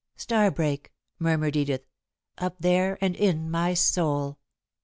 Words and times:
"Starbreak," 0.17 0.91
murmured 1.19 1.55
Edith, 1.55 1.83
"up 2.39 2.55
there 2.59 2.97
and 3.01 3.15
in 3.15 3.51
my 3.51 3.75
soul." 3.75 4.39